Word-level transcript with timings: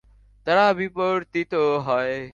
তারা 0.47 0.65
বিবর্তিত 0.73 1.53
হয়। 1.87 2.21